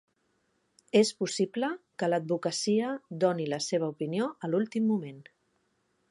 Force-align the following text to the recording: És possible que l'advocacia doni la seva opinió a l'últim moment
És 0.99 1.09
possible 1.17 1.67
que 2.03 2.09
l'advocacia 2.09 2.93
doni 3.25 3.47
la 3.53 3.59
seva 3.65 3.89
opinió 3.97 4.31
a 4.47 4.49
l'últim 4.53 4.89
moment 4.93 5.21